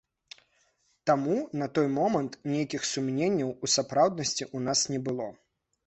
Таму 1.09 1.35
на 1.61 1.67
той 1.77 1.87
момант 1.99 2.33
нейкіх 2.55 2.81
сумненняў 2.95 3.55
у 3.63 3.73
сапраўднасці 3.79 4.43
ў 4.55 4.69
нас 4.69 4.79
не 4.95 4.99
было. 5.09 5.33